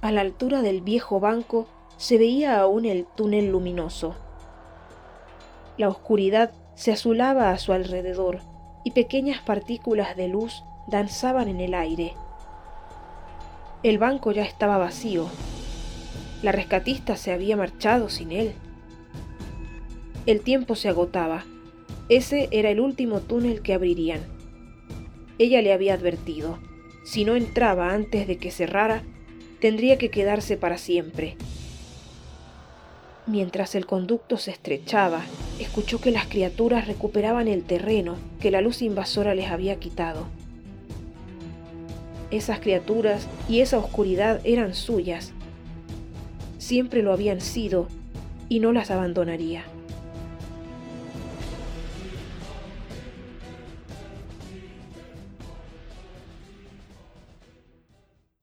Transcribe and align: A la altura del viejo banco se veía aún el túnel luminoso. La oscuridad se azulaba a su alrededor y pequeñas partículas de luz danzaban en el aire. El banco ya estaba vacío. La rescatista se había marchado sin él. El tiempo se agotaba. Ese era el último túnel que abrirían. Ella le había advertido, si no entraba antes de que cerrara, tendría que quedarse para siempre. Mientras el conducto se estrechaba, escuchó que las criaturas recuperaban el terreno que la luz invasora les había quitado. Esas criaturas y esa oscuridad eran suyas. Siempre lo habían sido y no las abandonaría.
A 0.00 0.12
la 0.12 0.20
altura 0.20 0.62
del 0.62 0.82
viejo 0.82 1.20
banco 1.20 1.66
se 1.96 2.18
veía 2.18 2.60
aún 2.60 2.84
el 2.84 3.06
túnel 3.16 3.50
luminoso. 3.50 4.14
La 5.78 5.88
oscuridad 5.88 6.52
se 6.74 6.92
azulaba 6.92 7.50
a 7.50 7.58
su 7.58 7.72
alrededor 7.72 8.40
y 8.84 8.90
pequeñas 8.92 9.40
partículas 9.40 10.16
de 10.16 10.28
luz 10.28 10.62
danzaban 10.86 11.48
en 11.48 11.60
el 11.60 11.74
aire. 11.74 12.14
El 13.82 13.98
banco 13.98 14.32
ya 14.32 14.44
estaba 14.44 14.78
vacío. 14.78 15.26
La 16.42 16.52
rescatista 16.52 17.16
se 17.16 17.32
había 17.32 17.56
marchado 17.56 18.08
sin 18.08 18.32
él. 18.32 18.54
El 20.26 20.42
tiempo 20.42 20.74
se 20.76 20.88
agotaba. 20.88 21.44
Ese 22.08 22.48
era 22.50 22.70
el 22.70 22.80
último 22.80 23.20
túnel 23.20 23.62
que 23.62 23.74
abrirían. 23.74 24.20
Ella 25.38 25.62
le 25.62 25.72
había 25.72 25.94
advertido, 25.94 26.58
si 27.04 27.24
no 27.24 27.34
entraba 27.36 27.92
antes 27.92 28.26
de 28.26 28.38
que 28.38 28.50
cerrara, 28.50 29.02
tendría 29.60 29.98
que 29.98 30.10
quedarse 30.10 30.56
para 30.56 30.78
siempre. 30.78 31.36
Mientras 33.26 33.74
el 33.74 33.86
conducto 33.86 34.38
se 34.38 34.52
estrechaba, 34.52 35.22
escuchó 35.58 36.00
que 36.00 36.12
las 36.12 36.26
criaturas 36.26 36.86
recuperaban 36.86 37.48
el 37.48 37.64
terreno 37.64 38.16
que 38.40 38.52
la 38.52 38.60
luz 38.60 38.82
invasora 38.82 39.34
les 39.34 39.50
había 39.50 39.80
quitado. 39.80 40.26
Esas 42.30 42.60
criaturas 42.60 43.26
y 43.48 43.60
esa 43.60 43.78
oscuridad 43.78 44.40
eran 44.44 44.74
suyas. 44.74 45.32
Siempre 46.58 47.02
lo 47.02 47.12
habían 47.12 47.40
sido 47.40 47.88
y 48.48 48.60
no 48.60 48.72
las 48.72 48.90
abandonaría. 48.90 49.64